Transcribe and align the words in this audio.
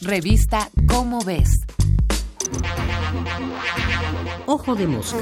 Revista 0.00 0.70
Cómo 0.86 1.20
ves. 1.24 1.48
Ojo 4.46 4.76
de 4.76 4.86
mosca. 4.86 5.18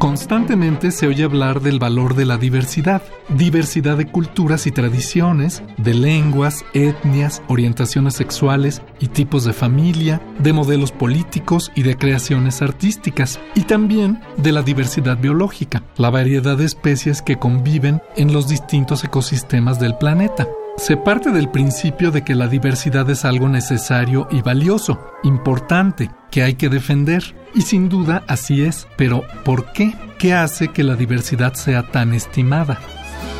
Constantemente 0.00 0.92
se 0.92 1.06
oye 1.06 1.24
hablar 1.24 1.60
del 1.60 1.78
valor 1.78 2.14
de 2.14 2.24
la 2.24 2.38
diversidad, 2.38 3.02
diversidad 3.28 3.98
de 3.98 4.06
culturas 4.06 4.66
y 4.66 4.70
tradiciones, 4.70 5.62
de 5.76 5.92
lenguas, 5.92 6.64
etnias, 6.72 7.42
orientaciones 7.48 8.14
sexuales 8.14 8.80
y 8.98 9.08
tipos 9.08 9.44
de 9.44 9.52
familia, 9.52 10.22
de 10.38 10.54
modelos 10.54 10.90
políticos 10.90 11.70
y 11.74 11.82
de 11.82 11.98
creaciones 11.98 12.62
artísticas, 12.62 13.40
y 13.54 13.64
también 13.64 14.22
de 14.38 14.52
la 14.52 14.62
diversidad 14.62 15.18
biológica, 15.18 15.82
la 15.98 16.08
variedad 16.08 16.56
de 16.56 16.64
especies 16.64 17.20
que 17.20 17.36
conviven 17.36 18.00
en 18.16 18.32
los 18.32 18.48
distintos 18.48 19.04
ecosistemas 19.04 19.78
del 19.80 19.98
planeta. 19.98 20.48
Se 20.80 20.96
parte 20.96 21.30
del 21.30 21.50
principio 21.50 22.10
de 22.10 22.24
que 22.24 22.34
la 22.34 22.48
diversidad 22.48 23.08
es 23.10 23.26
algo 23.26 23.50
necesario 23.50 24.26
y 24.30 24.40
valioso, 24.40 24.98
importante, 25.22 26.10
que 26.30 26.42
hay 26.42 26.54
que 26.54 26.70
defender. 26.70 27.22
Y 27.54 27.60
sin 27.60 27.90
duda 27.90 28.24
así 28.26 28.62
es, 28.62 28.88
pero 28.96 29.22
¿por 29.44 29.72
qué? 29.72 29.94
¿Qué 30.18 30.32
hace 30.32 30.68
que 30.68 30.82
la 30.82 30.96
diversidad 30.96 31.52
sea 31.52 31.82
tan 31.82 32.14
estimada? 32.14 32.80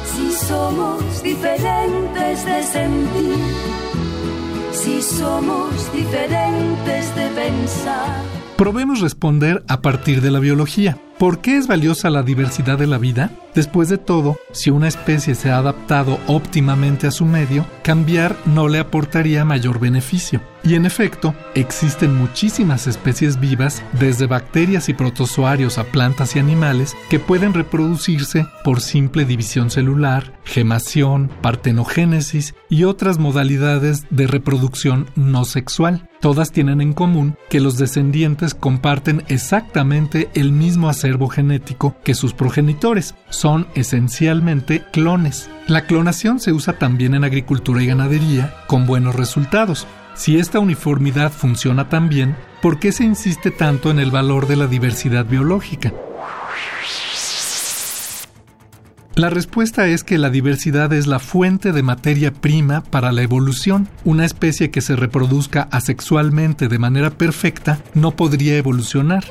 Si 0.04 0.32
somos 0.32 1.22
diferentes 1.22 2.44
de 2.44 2.62
sentir, 2.62 3.36
si 4.72 5.00
somos 5.00 5.90
diferentes 5.94 7.16
de 7.16 7.28
pensar. 7.28 8.20
Probemos 8.58 9.00
responder 9.00 9.64
a 9.66 9.80
partir 9.80 10.20
de 10.20 10.30
la 10.30 10.40
biología. 10.40 10.98
¿Por 11.20 11.42
qué 11.42 11.58
es 11.58 11.66
valiosa 11.66 12.08
la 12.08 12.22
diversidad 12.22 12.78
de 12.78 12.86
la 12.86 12.96
vida? 12.96 13.30
Después 13.54 13.90
de 13.90 13.98
todo, 13.98 14.38
si 14.52 14.70
una 14.70 14.88
especie 14.88 15.34
se 15.34 15.50
ha 15.50 15.58
adaptado 15.58 16.18
óptimamente 16.28 17.06
a 17.06 17.10
su 17.10 17.26
medio, 17.26 17.66
cambiar 17.82 18.36
no 18.46 18.68
le 18.68 18.78
aportaría 18.78 19.44
mayor 19.44 19.80
beneficio. 19.80 20.40
Y 20.62 20.76
en 20.76 20.86
efecto, 20.86 21.34
existen 21.54 22.16
muchísimas 22.16 22.86
especies 22.86 23.38
vivas, 23.38 23.82
desde 23.98 24.26
bacterias 24.26 24.88
y 24.88 24.94
protozoarios 24.94 25.76
a 25.76 25.84
plantas 25.84 26.36
y 26.36 26.38
animales, 26.38 26.96
que 27.10 27.18
pueden 27.18 27.52
reproducirse 27.52 28.46
por 28.64 28.80
simple 28.80 29.26
división 29.26 29.70
celular, 29.70 30.38
gemación, 30.44 31.30
partenogénesis 31.42 32.54
y 32.68 32.84
otras 32.84 33.18
modalidades 33.18 34.06
de 34.10 34.26
reproducción 34.26 35.06
no 35.16 35.44
sexual. 35.44 36.08
Todas 36.20 36.52
tienen 36.52 36.82
en 36.82 36.92
común 36.92 37.36
que 37.48 37.60
los 37.60 37.78
descendientes 37.78 38.54
comparten 38.54 39.24
exactamente 39.28 40.28
el 40.34 40.52
mismo 40.52 40.90
genético 41.28 41.96
que 42.04 42.14
sus 42.14 42.32
progenitores. 42.32 43.14
Son 43.28 43.66
esencialmente 43.74 44.82
clones. 44.92 45.50
La 45.66 45.86
clonación 45.86 46.40
se 46.40 46.52
usa 46.52 46.78
también 46.78 47.14
en 47.14 47.24
agricultura 47.24 47.82
y 47.82 47.86
ganadería 47.86 48.54
con 48.66 48.86
buenos 48.86 49.14
resultados. 49.16 49.86
Si 50.14 50.38
esta 50.38 50.58
uniformidad 50.58 51.32
funciona 51.32 51.88
tan 51.88 52.08
bien, 52.08 52.36
¿por 52.60 52.78
qué 52.78 52.92
se 52.92 53.04
insiste 53.04 53.50
tanto 53.50 53.90
en 53.90 53.98
el 53.98 54.10
valor 54.10 54.46
de 54.46 54.56
la 54.56 54.66
diversidad 54.66 55.24
biológica? 55.24 55.92
La 59.20 59.28
respuesta 59.28 59.86
es 59.86 60.02
que 60.02 60.16
la 60.16 60.30
diversidad 60.30 60.92
es 60.92 61.06
la 61.06 61.18
fuente 61.18 61.72
de 61.72 61.82
materia 61.82 62.32
prima 62.32 62.82
para 62.82 63.12
la 63.12 63.20
evolución. 63.20 63.88
Una 64.04 64.24
especie 64.24 64.70
que 64.70 64.80
se 64.80 64.96
reproduzca 64.96 65.68
asexualmente 65.72 66.68
de 66.68 66.78
manera 66.78 67.10
perfecta 67.10 67.80
no 67.92 68.12
podría 68.12 68.56
evolucionar. 68.56 69.24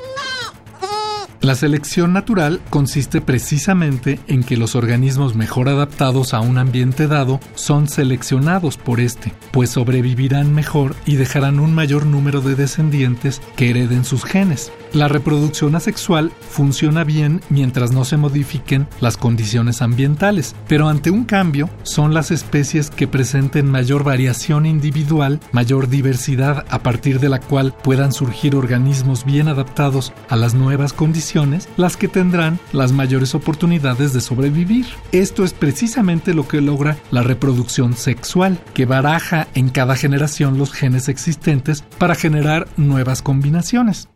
La 1.42 1.56
selección 1.56 2.12
natural 2.12 2.59
consiste 2.70 3.22
precisamente 3.22 4.20
en 4.28 4.44
que 4.44 4.58
los 4.58 4.76
organismos 4.76 5.36
mejor 5.36 5.70
adaptados 5.70 6.33
a 6.33 6.42
un 6.42 6.58
ambiente 6.58 7.08
dado 7.08 7.39
son 7.55 7.88
seleccionados 7.88 8.76
por 8.76 9.00
este, 9.00 9.32
pues 9.52 9.70
sobrevivirán 9.70 10.54
mejor 10.54 10.98
y 11.05 11.16
dejarán 11.16 11.61
un 11.61 11.73
mayor 11.73 12.05
número 12.05 12.42
de 12.42 12.55
descendientes 12.55 13.42
que 13.55 13.70
hereden 13.70 14.04
sus 14.04 14.26
genes. 14.26 14.73
La 14.94 15.08
reproducción 15.08 15.76
asexual 15.76 16.32
funciona 16.50 17.04
bien 17.04 17.42
mientras 17.50 17.92
no 17.92 18.05
se 18.05 18.17
modifiquen 18.17 18.88
las 19.00 19.17
condiciones 19.17 19.83
ambientales, 19.83 20.55
pero 20.67 20.89
ante 20.89 21.11
un 21.11 21.26
cambio 21.26 21.70
son 21.83 22.16
las 22.16 22.32
especies 22.32 22.89
que 22.89 23.08
presenten 23.08 23.70
mayor 23.70 24.04
variación 24.04 24.66
individual, 24.66 25.39
mayor 25.52 25.89
diversidad 25.89 26.66
a 26.70 26.80
partir 26.80 27.20
de 27.20 27.30
la 27.30 27.39
cual 27.39 27.76
puedan 27.83 28.11
surgir 28.11 28.55
organismos 28.55 29.26
bien 29.26 29.48
adaptados 29.48 30.11
a 30.28 30.36
las 30.36 30.55
nuevas 30.55 30.92
condiciones, 30.92 31.70
las 31.78 31.95
que 31.95 32.08
tendrán 32.08 32.60
las 32.73 32.92
mayores 32.92 33.36
oportunidades 33.36 34.11
de 34.14 34.22
sobrevivir. 34.22 34.88
Esto 35.11 35.44
es 35.44 35.54
precisamente 35.54 36.33
lo 36.33 36.48
que 36.48 36.61
logra 36.61 36.98
la 37.11 37.22
reproducción 37.22 37.95
sexual, 37.95 38.60
que 38.73 38.86
baraja 38.86 39.48
en 39.54 39.70
cada 39.70 39.95
generación 39.95 40.58
los 40.58 40.73
genes 40.73 41.10
existentes 41.10 41.83
para 41.99 42.16
generar 42.16 42.67
nuevas 42.76 43.22
combinaciones. 43.22 44.10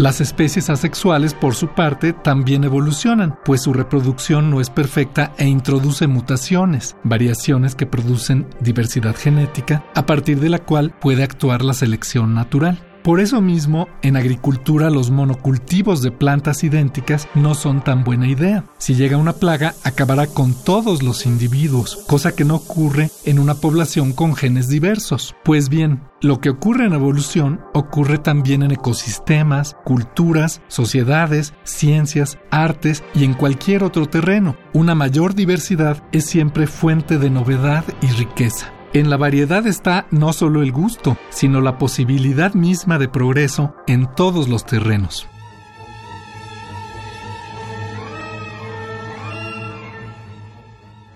Las 0.00 0.22
especies 0.22 0.70
asexuales, 0.70 1.34
por 1.34 1.54
su 1.54 1.68
parte, 1.74 2.14
también 2.14 2.64
evolucionan, 2.64 3.38
pues 3.44 3.64
su 3.64 3.74
reproducción 3.74 4.48
no 4.48 4.62
es 4.62 4.70
perfecta 4.70 5.34
e 5.36 5.46
introduce 5.46 6.06
mutaciones, 6.06 6.96
variaciones 7.04 7.74
que 7.74 7.84
producen 7.84 8.46
diversidad 8.60 9.14
genética, 9.14 9.84
a 9.94 10.06
partir 10.06 10.40
de 10.40 10.48
la 10.48 10.60
cual 10.60 10.94
puede 11.02 11.22
actuar 11.22 11.62
la 11.62 11.74
selección 11.74 12.34
natural. 12.34 12.89
Por 13.02 13.20
eso 13.20 13.40
mismo, 13.40 13.88
en 14.02 14.16
agricultura 14.16 14.90
los 14.90 15.10
monocultivos 15.10 16.02
de 16.02 16.10
plantas 16.10 16.62
idénticas 16.64 17.28
no 17.34 17.54
son 17.54 17.82
tan 17.82 18.04
buena 18.04 18.28
idea. 18.28 18.64
Si 18.76 18.94
llega 18.94 19.16
una 19.16 19.32
plaga, 19.32 19.74
acabará 19.84 20.26
con 20.26 20.52
todos 20.52 21.02
los 21.02 21.24
individuos, 21.24 22.04
cosa 22.06 22.32
que 22.32 22.44
no 22.44 22.56
ocurre 22.56 23.10
en 23.24 23.38
una 23.38 23.54
población 23.54 24.12
con 24.12 24.34
genes 24.34 24.68
diversos. 24.68 25.34
Pues 25.44 25.70
bien, 25.70 26.02
lo 26.20 26.40
que 26.40 26.50
ocurre 26.50 26.84
en 26.84 26.92
evolución 26.92 27.60
ocurre 27.72 28.18
también 28.18 28.62
en 28.62 28.72
ecosistemas, 28.72 29.76
culturas, 29.84 30.60
sociedades, 30.68 31.54
ciencias, 31.64 32.38
artes 32.50 33.02
y 33.14 33.24
en 33.24 33.32
cualquier 33.32 33.82
otro 33.82 34.06
terreno. 34.06 34.56
Una 34.74 34.94
mayor 34.94 35.34
diversidad 35.34 36.02
es 36.12 36.26
siempre 36.26 36.66
fuente 36.66 37.16
de 37.16 37.30
novedad 37.30 37.84
y 38.02 38.08
riqueza. 38.08 38.72
En 38.92 39.08
la 39.08 39.16
variedad 39.16 39.68
está 39.68 40.08
no 40.10 40.32
solo 40.32 40.62
el 40.62 40.72
gusto, 40.72 41.16
sino 41.28 41.60
la 41.60 41.78
posibilidad 41.78 42.54
misma 42.54 42.98
de 42.98 43.08
progreso 43.08 43.72
en 43.86 44.12
todos 44.16 44.48
los 44.48 44.66
terrenos. 44.66 45.28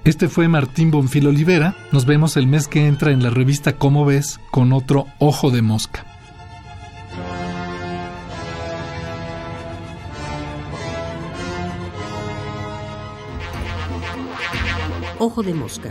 Este 0.04 0.28
fue 0.28 0.46
Martín 0.46 0.92
Bonfil 0.92 1.26
Olivera. 1.26 1.74
Nos 1.90 2.06
vemos 2.06 2.36
el 2.36 2.46
mes 2.46 2.68
que 2.68 2.86
entra 2.86 3.10
en 3.10 3.24
la 3.24 3.30
revista 3.30 3.72
Cómo 3.72 4.04
ves 4.04 4.38
con 4.52 4.72
otro 4.72 5.06
Ojo 5.18 5.50
de 5.50 5.62
Mosca. 5.62 6.04
Ojo 15.18 15.42
de 15.42 15.54
mosca 15.54 15.90